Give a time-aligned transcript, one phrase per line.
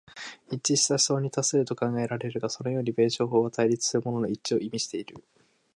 [0.49, 5.23] 一致した思想に達すると考えられるが、そのように弁証法は対立するものの一致を意味している。